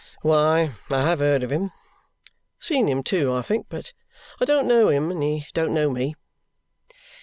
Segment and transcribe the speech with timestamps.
[0.23, 1.69] "Why, I have heard of him
[2.59, 3.67] seen him too, I think.
[3.69, 3.93] But
[4.39, 6.15] I don't know him, and he don't know me."